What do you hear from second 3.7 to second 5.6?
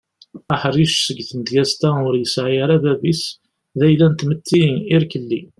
d ayla n tmetti irkeli.